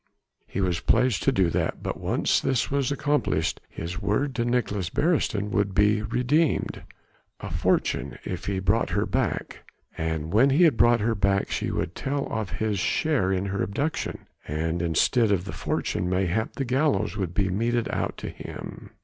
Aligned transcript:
He 0.47 0.61
was 0.61 0.79
pledged 0.79 1.21
to 1.21 1.31
do 1.31 1.51
that, 1.51 1.83
but 1.83 1.99
once 1.99 2.39
this 2.39 2.71
was 2.71 2.91
accomplished 2.91 3.61
his 3.69 4.01
word 4.01 4.33
to 4.33 4.43
Nicolaes 4.45 4.89
Beresteyn 4.89 5.51
would 5.51 5.75
be 5.75 6.01
redeemed. 6.01 6.81
A 7.39 7.51
fortune 7.51 8.17
if 8.23 8.45
he 8.45 8.57
brought 8.57 8.89
her 8.89 9.05
back! 9.05 9.59
And 9.95 10.33
when 10.33 10.49
he 10.49 10.63
had 10.63 10.75
brought 10.75 11.01
her 11.01 11.13
back 11.13 11.51
she 11.51 11.69
would 11.69 11.93
tell 11.93 12.25
of 12.33 12.49
his 12.49 12.79
share 12.79 13.31
in 13.31 13.45
her 13.45 13.61
abduction, 13.61 14.25
and 14.47 14.81
instead 14.81 15.31
of 15.31 15.45
the 15.45 15.51
fortune 15.53 16.09
mayhap 16.09 16.53
the 16.53 16.65
gallows 16.65 17.15
would 17.15 17.35
be 17.35 17.49
meted 17.51 17.87
out 17.89 18.17
to 18.17 18.29
him. 18.29 18.89